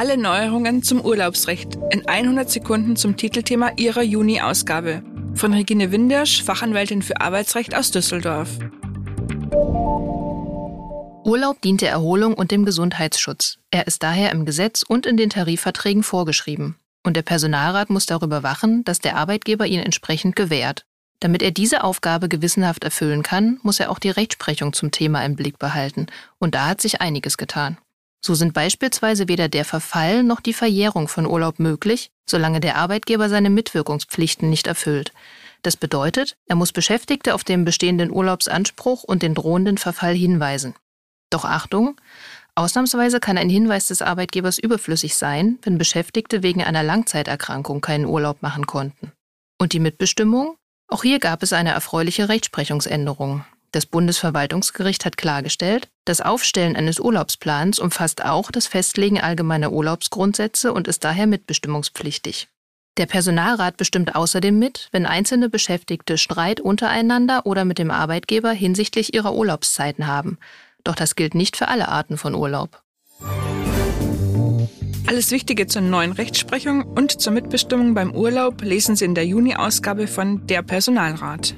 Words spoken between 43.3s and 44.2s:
ein Hinweis des